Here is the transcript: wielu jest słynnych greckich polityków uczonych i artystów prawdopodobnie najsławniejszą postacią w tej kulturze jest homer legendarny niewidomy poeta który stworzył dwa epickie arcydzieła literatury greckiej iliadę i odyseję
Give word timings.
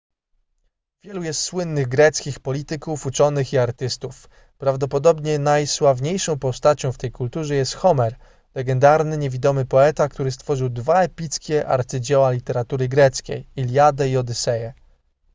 wielu 1.03 1.23
jest 1.23 1.41
słynnych 1.41 1.87
greckich 1.87 2.39
polityków 2.39 3.05
uczonych 3.05 3.53
i 3.53 3.57
artystów 3.57 4.29
prawdopodobnie 4.57 5.39
najsławniejszą 5.39 6.39
postacią 6.39 6.91
w 6.91 6.97
tej 6.97 7.11
kulturze 7.11 7.55
jest 7.55 7.73
homer 7.73 8.15
legendarny 8.55 9.17
niewidomy 9.17 9.65
poeta 9.65 10.09
który 10.09 10.31
stworzył 10.31 10.69
dwa 10.69 11.03
epickie 11.03 11.67
arcydzieła 11.67 12.31
literatury 12.31 12.87
greckiej 12.87 13.47
iliadę 13.57 14.09
i 14.09 14.17
odyseję 14.17 14.73